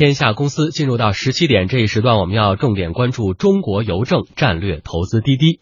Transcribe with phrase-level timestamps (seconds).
[0.00, 5.60] 天下公司进入到十七点这一时段，我们要重点关注中国邮政战略投资滴滴。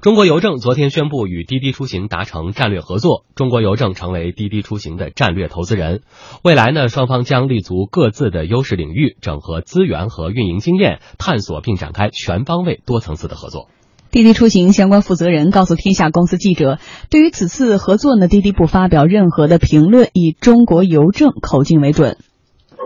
[0.00, 6.02] 中国邮政昨天宣布与滴滴出行达成战略合作，中国邮政成为滴滴出行的战略投资人。
[6.44, 13.66] 未来呢，双方将立足各自的优势领域，整合资源和运营经验，探索并展开全方位、多层次的合作。
[14.12, 16.78] 滴滴出行相关负责人告诉天下公司记者，
[17.10, 22.16] 对于此次合作呢，滴滴不发表任何的评论，以中国邮政口径为准。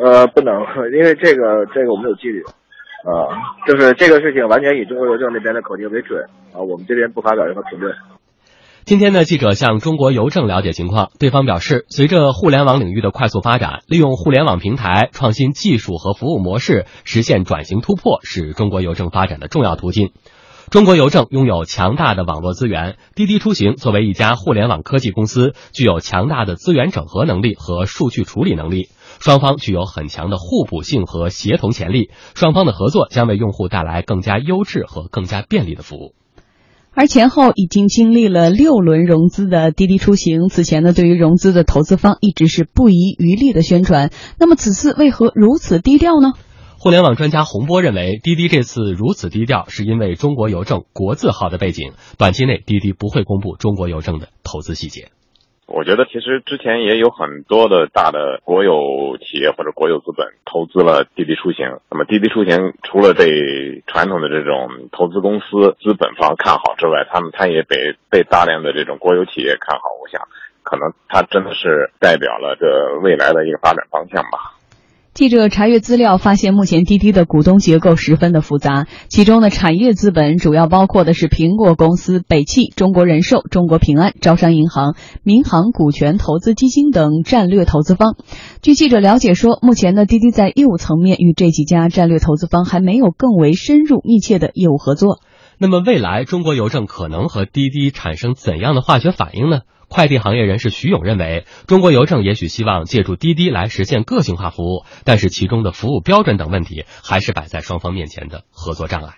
[0.05, 0.55] 呃，不能，
[0.93, 3.33] 因为这个这个我们有纪律，啊，
[3.67, 7.95] 就是这个事情完全以中国邮政那边的口径为准啊，我们这边不发表任何评论。
[8.85, 20.13] 今天呢，记者向中国邮政了解情况，对方表示，随着互联网领域的快速发展，利用互联网平台创新技术和服务模式，实现转型突破，是中国邮政发展的重要途径。
[20.71, 28.89] 中国邮政拥有强大的网络资源，滴滴出行作为一家互联网科技公司，具有强大的资源整合能力和数据处理能力。
[29.21, 36.15] 双方具有很强的互补性和协同潜力，双方的合作将为用户带来更加优质和更加便利的服务。
[36.99, 44.11] 而前后已经经历了六轮融资的滴滴出行，此前呢，对于融资的投资方一直是不遗余力的宣传。
[44.39, 46.33] 那么此次为何如此低调呢？
[46.79, 55.11] 互联网专家洪波认为，滴滴这次如此低调，是因为中国邮政国字号的背景，短期内滴滴不会公布中国邮政的投资细节。
[55.67, 61.81] 我觉得其实之前也有很多的大的国有企业或者国有资本投资了滴滴出行。
[61.91, 69.83] 那么滴滴出行除了被传统的这种投资公司资本方看好之外，他们他也被被大量的这种国有企业看好。
[70.01, 70.23] 我想，
[70.63, 74.56] 可能它真的是代表了这未来的一个发展方向吧。
[75.17, 88.15] 记者查阅资料，发现目前滴滴的股东结构十分的复杂，其中的产业资本主要包括的是苹果公司、北汽、中国人寿、中国平安、招商银行、民航股权投资基金等战略投资方。
[88.61, 95.21] 据记者了解说，目前呢，滴滴在业务层面与这几家战略投资方还没有更为深入密切的业务合作。
[95.57, 99.61] 那么未来中国邮政可能和滴滴产生怎样的化学反应呢？
[99.97, 109.15] 快递行业人士徐勇认为，中国邮政也许希望借助滴滴来实现个性化服务，但是其中的服务标准等问题还是摆在双方面前的合作障碍。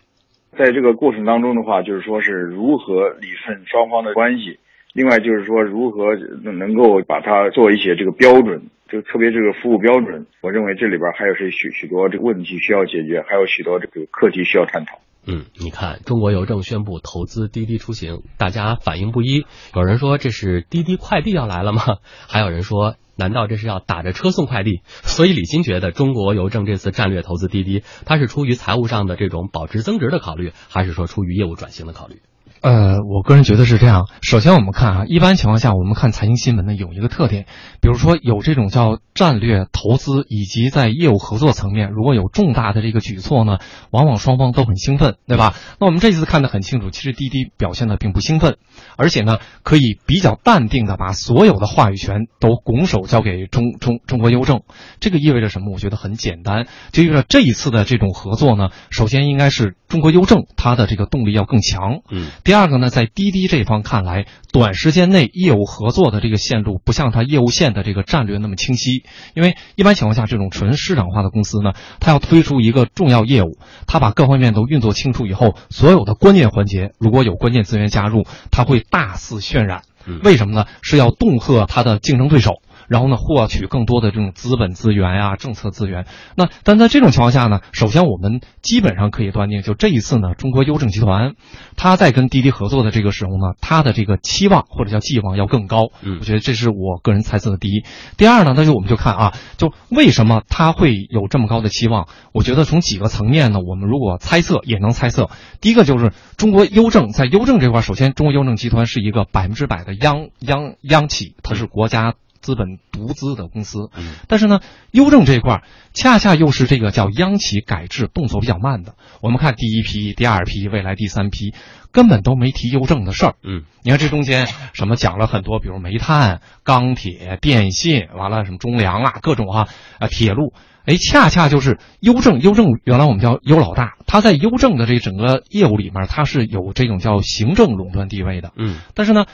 [0.57, 4.61] 在这个过程当中的话，就是说是如何理顺双方的关系，
[4.93, 15.01] 另外就是说如何能够把它做一些这个标准，就特别这个服务标准，我认为这里边还有是许许多这个问题需要解决，还有许多这个课题需要探讨。
[15.31, 19.45] 嗯，你看，中国邮政宣布投资滴滴出行，大家反应不一。
[19.75, 21.83] 有人说这是滴滴快递要来了吗？
[22.27, 24.81] 还有人说，难道这是要打着车送快递？
[25.03, 32.23] 所以李欣觉得，中国邮政这次战略投资滴滴，它是出于财务上的这种保值增值的考虑，还是说出于业务转型的考虑？
[32.61, 34.07] 呃，我个人觉得是这样。
[34.21, 37.47] 首先，我们看啊，一般情况下，我们看财经新闻呢，有一个特点，
[37.81, 43.59] 比如说有这种叫战略投资，以及在业务合作层面，如果有重大的这个举措呢，
[43.91, 45.55] 往往双方都很兴奋，对吧？
[45.79, 48.57] 那我们这次看得很清楚，其实滴滴表现的并不兴奋，
[48.97, 54.63] 而且呢，可以比较淡定的把所有的话语权都拱手交给中中中国邮政。
[54.99, 55.73] 这个意味着什么？
[55.73, 62.31] 我觉得很简单，就意味着这一次的这种合作呢，首先应该是中国邮政它的这个动力要更强，嗯。
[62.49, 69.03] 第二个呢，在滴滴这方看来，短时间内业务合作的这个线路不像它业务线的这个战略那么清晰。
[69.35, 79.83] 因为一般情况下，这种纯市场化的公司呢，它要推出一个重要业务，它把各方面都运作清楚以后，所有的关键环节如果有关键资源加入，它会大肆渲染。
[80.25, 80.65] 为什么呢？
[80.81, 82.63] 是要恫吓它的竞争对手。
[82.89, 86.07] 然后呢，获取更多的这种资本资源呀、政策资源。
[86.35, 91.35] 那但在这种情况下呢，首先我们基本上可以断定，就这一次呢，中国邮政集团，
[91.77, 95.89] 它在跟滴滴合作的这个时候呢，它的这个期望或者叫寄望要更高。
[96.03, 97.85] 嗯，我觉得这是我个人猜测的第一。
[98.17, 102.09] 第二呢，那就我们就看啊，就为什么它会有这么高的期望？
[102.33, 105.29] 我觉得从几个层面呢，我们如果猜测也能猜测。
[105.61, 112.15] 第一个就是中国邮政在邮政这块，首先中国邮政集团是一个百分之百的央央央企，它是国家。
[112.41, 113.91] 资本独资的公司，
[114.27, 114.61] 但是呢，
[114.91, 115.63] 邮政这一块
[115.93, 118.95] 恰恰又是这个叫央企改制动作比较慢的。
[119.21, 121.53] 我们看第一批、第二批、未来第三批，
[121.93, 123.35] 根本都没提邮政的事儿。
[123.43, 129.69] 嗯，你看这中间什么讲了很多，比如煤炭、钢铁、电信，完了什么中粮啊，各种啊
[129.99, 130.53] 啊铁路，
[130.87, 132.41] 哎，恰恰就是邮政。
[132.41, 138.53] 邮政原来我们叫邮老大，他在邮政的这整个业务里面，他是有这种叫行政垄断地位的。
[138.57, 139.27] 嗯，但是呢。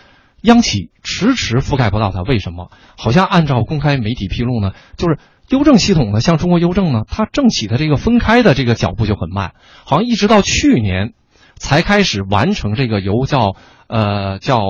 [0.45, 2.71] 央企迟迟覆盖不到它，为什么？
[2.99, 5.19] 好像按照公开媒体披露呢，就是
[5.49, 9.55] 邮政系统呢，像中国邮政呢，它政企的这个分开的这个脚步就很慢，
[9.85, 11.15] 好像一直到去年，
[11.57, 13.57] 才开始完成这个由叫
[13.87, 14.61] 呃叫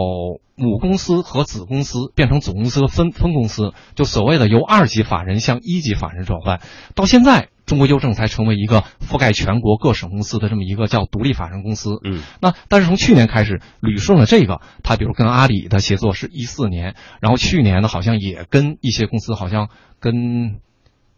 [0.56, 6.60] 母公司和子公司变成总公司分分公司，就所谓的由二级法人向一级法人转换，
[6.94, 11.98] 到现在中国邮政才成为一个覆盖全国各省公司的这么一个叫独立法人公司。
[12.04, 20.60] 嗯，那但是从去年开始捋顺了这个，他比如跟阿里的协作是一四年，然后去年呢好像也跟一些公司好像跟。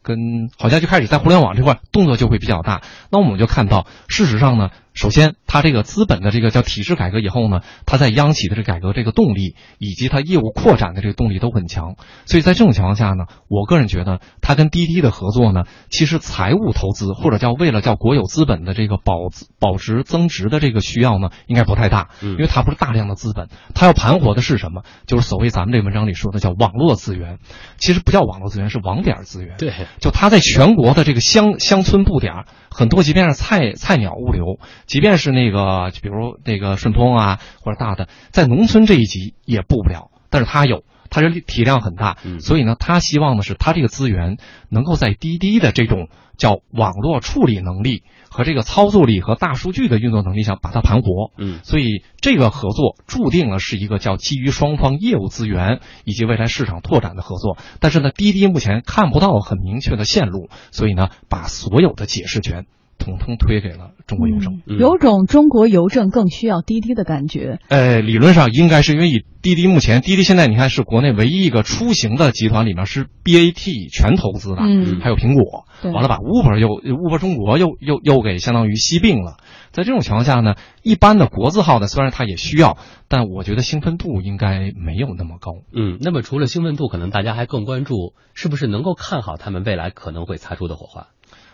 [0.07, 2.81] 跟好像就开始在互联网这块动作就会比较大，
[3.11, 19.15] 那我们就看到，事实上呢，首先它这个资本的这个叫体制改革以后呢，它在央企的这改革这个动力以及它业务扩展的这个动力都很强，所以在这种情况下呢，我个人觉得它跟滴滴的合作呢，其实财务投资或者叫为了叫国有资本的这个保
[19.61, 24.83] 保值增值的这个需要呢，应该不太大，因为它不是大量的资本，它要盘活的是什么？
[25.07, 27.39] 就是所谓咱们这文章里说的叫网络资源，
[27.77, 29.59] 其实不叫网络资源，是网点资源。
[29.59, 29.75] 对。
[30.01, 44.39] 就它在全国的这个乡乡村布点，很多即便是菜菜鸟物流，即便是那个，比如那个顺通啊或者大的，在农村这一级也布不了，但是他有，他这体量很大，所以呢，他希望的是他这个资源
[44.69, 48.03] 能够在滴滴的这种叫网络处理能力。
[48.29, 57.57] 和这个操作力和大数据的运作能力上把它盘活，嗯，所以这个合作注定了是一个叫基于双方业务资源以及未来市场拓展的合作。
[57.81, 62.67] 但是呢，滴滴目前看不到很明确的线路，所以呢，把所有的解释权
[62.99, 67.59] 统统推给了中国邮政，有种中国邮政更需要滴滴的感觉。
[67.69, 75.65] 呃，理论上应该是因为以滴滴目前，滴滴现在你看是国内唯一一个出行的集团里面是 BAT 全投资的，嗯，还有苹果。
[75.85, 79.37] 完了，把 Uber 又 Uber 中国又又又给相当于吸并了。
[79.73, 82.79] 在这种情况下呢，一般的国字号的虽然它也需要，
[83.09, 85.53] 但我觉得兴奋度应该没有那么高。
[85.75, 91.09] 嗯，那么除了兴奋度，可能大家还更关注是不是能够看好他们未来可能会擦出的火花。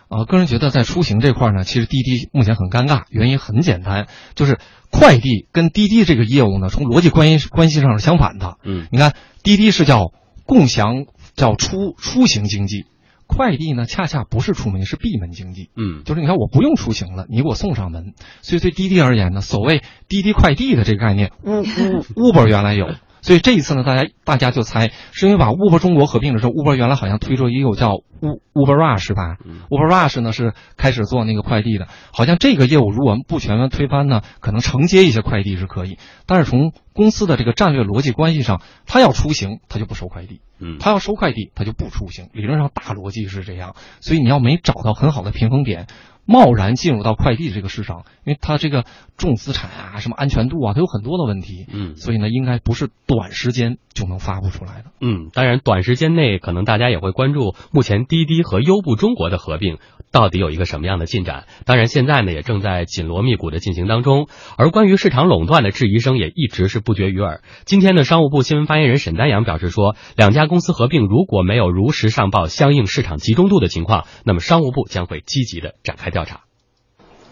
[0.09, 4.59] 啊，个人觉得在出行这块呢，其实滴滴目前很尴尬，原因很简单，就是
[4.91, 8.57] 快递跟滴滴这个业务呢，从逻辑关系关系上是相反的。
[8.63, 9.13] 嗯，你看
[9.43, 10.11] 滴滴是叫
[10.45, 11.05] 共享，
[11.35, 12.85] 叫出出行经济。
[13.25, 15.71] 快递呢，恰恰不是出门，是闭门经济。
[15.75, 18.13] 嗯，就是你看，我不用出行了，你给我送上门。
[18.41, 22.87] 所以对滴滴而言呢，所谓滴滴快递的这个概念，Uber 原来有。
[23.23, 29.37] 所以这一次呢，大家大家就猜，是因为把 Uber 中国合并的时候，Uber 原来好像推出一个叫 U Uber Rush 吧
[29.69, 35.97] ？Uber Rush 呢是开始做那个快递的，好像这个业务如果不全面推翻呢，可能承接一些快递是可以。
[36.27, 42.29] 但是从公司的这个战略逻辑关系上，他要出行，他就不收快递；嗯，他要收快递，他就不出行。
[42.33, 45.87] 理论上大逻辑是这样，所以你要没找到很好的平衡点。
[46.25, 48.85] 贸然进入到快递这个市场，因为它这个
[49.17, 51.65] 重资产啊、什么安全度啊，它有很多的问题。
[51.69, 54.85] 嗯，所以呢，应该不是短时间就能发布出来的。
[55.01, 59.79] 嗯，当然，短时间内可能大家也会关注目前滴滴和优步中国的合并
[60.13, 61.43] 到底有一个什么样的进展。
[61.65, 64.29] 当然，现在呢也正在紧锣密鼓的进行当中。
[64.57, 67.41] 而关于市场垄断的质疑声也一直是不绝于耳。
[67.65, 76.11] 今天的，商务部新闻发言人沈丹阳表示说，两家公司合并如果没有如实上报相应市场集中度的情况，那么商务部将会积极的展开。
[76.11, 76.41] 调查。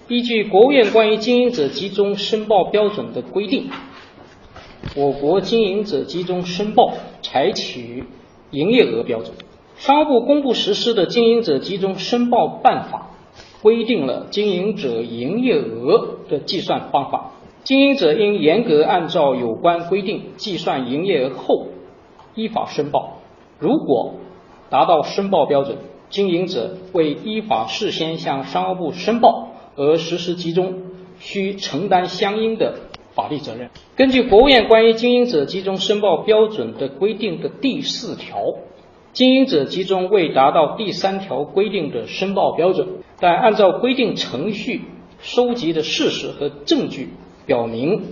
[0.07, 3.69] 依据国务院关于经营者集中申报标准的规定，
[4.95, 8.05] 我国经营者集中申报采取
[8.49, 9.35] 营业额标准。
[9.75, 13.11] 商务部公布实施的经营者集中申报办法，
[13.61, 17.30] 规定了经营者营业额的计算方法。
[17.63, 21.67] 经营者应严格按照有关规定计算营业额后，
[22.35, 23.19] 依法申报。
[23.59, 24.15] 如果
[24.69, 25.77] 达到申报标准，
[26.09, 30.81] 经营者未依法事先向商务部申报而实施集中，
[31.19, 32.73] 需承担相应的
[33.13, 33.69] 法律责任。
[33.95, 38.41] 根据国务院关于经营者集中申报标准的规定的第四条，
[39.13, 42.87] 经营者集中未达到第三条规定的申报标准，
[43.19, 44.81] 但按照规定程序
[45.19, 47.09] 收集的事实和证据
[47.51, 48.03] 表明，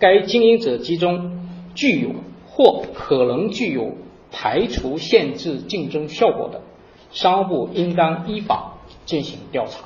[0.00, 1.38] 该经营者集中
[1.76, 2.16] 具有
[2.48, 3.92] 或可能具有
[4.32, 6.62] 排除限制竞争效果的。
[7.12, 9.84] 商务部应当依法进行调查。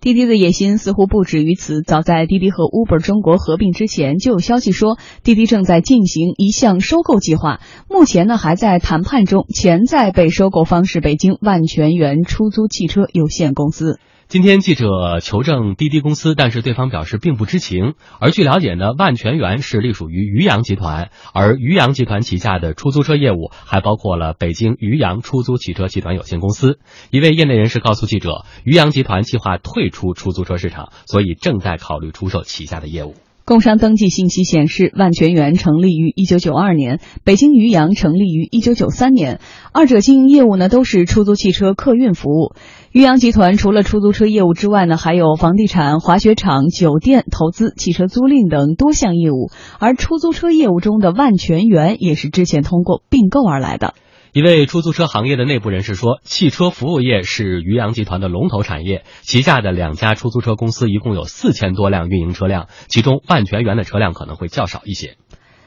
[0.00, 1.80] 滴滴的野心似乎不止于此。
[1.82, 9.44] 早在滴滴和 Uber 中国合并之前，就有消息说滴滴正在进行一项收购计划，目前呢还在谈判中。
[9.54, 14.00] 潜在被收购方是北京万泉源出租汽车有限公司。
[14.28, 17.94] 今天记者求证滴滴公司，但是对方表示并不知情。
[18.20, 26.78] 而据了解呢，万全园是隶属于渔阳集团，而渔阳集团旗下的出租车业务还包括了北京渔阳出租汽车集团有限公司。
[27.08, 33.14] 一位业内人士告诉记者，渔阳集团计划退出出租车市场，所以正在考虑出售旗下的业务。
[33.48, 39.40] 工商登记信息显示，万泉源成立于一九九二年，北京于洋成立于一九九三年，
[39.72, 42.52] 二者经营业务呢都是出租汽车客运服务。
[42.92, 49.50] 于洋集团除了出租车业务之外呢，还有房地产、滑雪场、酒店、投资、汽车租赁等多项业务。
[49.78, 53.94] 而出租车业务中的万泉源也是之前通过并购而来的。
[54.32, 65.16] 一位出租车行业的内部人士说，汽车服务业是渔阳集团的龙头产业，旗下的两家出租车公司一共有四千多辆运营车辆，其中万全源的车辆可能会较少一些。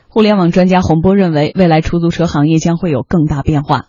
[0.10, 3.86] 互联网专家洪波认为，未来出租车行业将会有更大变化。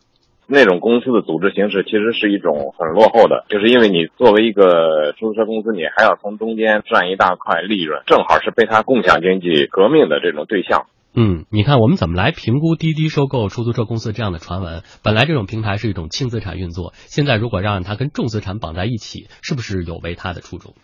[0.47, 10.87] 那种公司的组织形式其实是一种很落后的，就是因为你作为一个出租车公司，你还要从中间赚一大块利润，正好是被他共享经济革命的这种对象。
[11.15, 14.83] 嗯，你看我们怎么来评估滴滴收购出租车公司这样的传闻？
[15.03, 20.75] 本来这种平台是一种轻资产运作，现在如果让它跟重资产绑在一起，是不是有违它的初衷？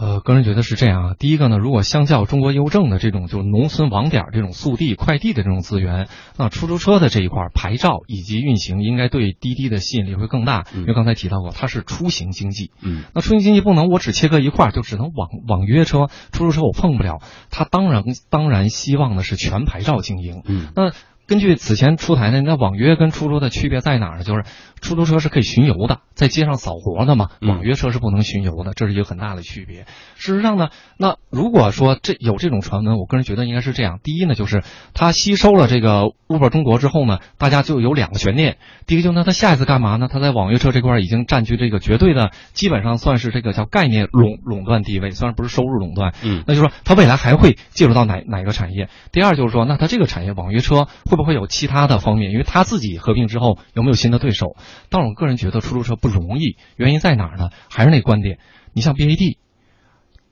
[0.00, 1.14] 呃，个人觉得是这样啊。
[1.18, 10.64] 第一个呢，如果相较中国邮政的这种就是农村网点这种速递快递的这种资源，那出租车的这一块牌照以及运行应该对滴滴的吸引力会更大。
[10.74, 12.70] 因为刚才提到过，它是出行经济。
[12.80, 17.18] 嗯，那出行经济不能我只切割一块，就只能网网约车、出租车我碰不了。
[17.50, 20.42] 它当然当然希望的是全牌照经营。
[20.46, 20.92] 嗯，那
[21.30, 24.24] 根据此前出台的，那网约跟出租的区别在哪儿呢？
[24.24, 24.42] 就是
[24.80, 29.86] 出租车是可以巡游的，在街上扫活的嘛，网约车是不能巡游的，这是一个很大的区别。
[30.16, 38.56] 事实上呢，那如果说这有这种传闻，我个人觉得应该是这样：第一呢，就是它吸收了这个 Uber 中国之后呢，大家就有两个悬念。
[38.88, 40.08] 第一个就是那它下一次干嘛呢？
[40.10, 46.12] 它在网约车这块已经占据这个绝对的，基本上算是这个叫概念垄垄断地位，虽然不是收入垄断。
[46.24, 48.88] 嗯，那就是说它未来还会介入到哪哪个产业？
[49.12, 52.32] 第二就是说，那它这个产业网约车会不会有其他的方面？
[52.32, 54.56] 因为他自己合并之后有没有新的对手？
[54.88, 57.50] 但我个人觉得出租车不容易，原因在哪儿呢？
[57.70, 58.38] 还是那观点，
[58.72, 59.36] 你像 BAD，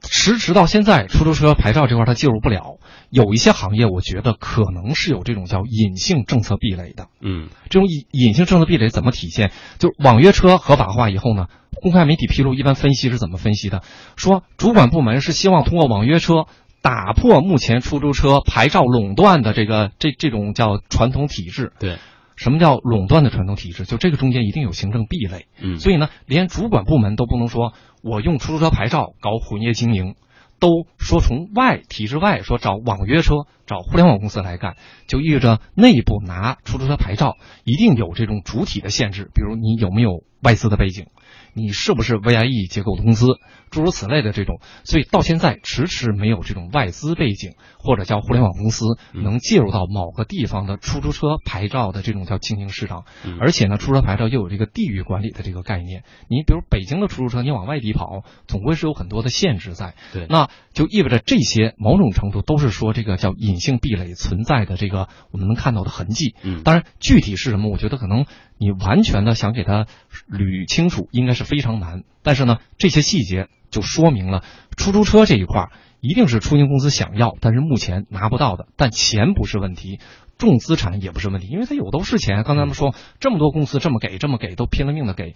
[0.01, 2.79] 迟迟到现在出租车牌照这块它介入不了，
[3.11, 7.09] 有一些行业我觉得可能是有这种叫隐性政策壁垒的。
[7.21, 9.53] 嗯，这种隐隐性政策壁垒怎么体现？
[9.79, 11.47] 就网约车合法化以后呢，
[11.83, 13.83] 公开媒体披露，一般分析是怎么分析的？
[14.17, 16.47] 说主管部门是希望通过网约车。
[16.89, 21.71] 打破目前出租车牌照垄断的这个这这种叫传统体制。
[21.79, 21.99] 对，
[22.35, 23.85] 什么叫垄断的传统体制？
[23.85, 25.49] 就这个中间一定有行政壁垒。
[25.61, 30.15] 嗯，所以呢，连主管部门都不能说我用出租车牌照搞混业经营，
[30.61, 33.35] 都说从外体制外说找网约车、
[33.67, 34.77] 找互联网公司来干，
[35.07, 41.09] 就意味着内部拿出租车牌照一定有这种主体的限制，比如你有没有外资的背景。
[41.55, 43.27] 你是不是 VIE 结构的公司，
[43.71, 53.05] 诸如此类的这种，所以到现在迟迟没有这种外资背景或者叫互联网公司能介入到某个地方的出租车牌照的这种叫经营市场，
[53.41, 56.05] 而且呢，出租车牌照又有这个地域管理的这个概念。
[56.29, 59.95] 你比如北京的出租车，你往外地跑，总归是有很多的限制在。
[60.13, 66.37] 对，那就意味着这些某种程度都是说这个叫隐性壁垒存在的这个我们能看到的痕迹。
[66.43, 68.27] 嗯，当然具体是什么，我觉得可能
[68.59, 69.87] 你完全的想给它
[70.31, 71.49] 捋清楚，应该是。
[71.49, 74.45] 非常难，但是呢，这些细节就说明了
[74.77, 75.71] 出租车这一块
[76.01, 78.69] 一定是出行公司想要，但是目前拿不到的。
[78.77, 79.99] 但钱不是问题，
[80.39, 82.45] 重资产也不是问题，因为它有都是钱。
[82.45, 85.35] 刚才咱们说这么多公司这么给这么给，都拼了命的给，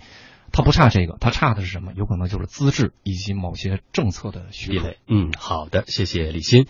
[0.52, 1.92] 它不差这个，它差的是什么？
[1.96, 4.98] 有可能就是资质以及某些政策的壁垒。
[5.08, 6.66] 嗯，好的，谢谢李欣。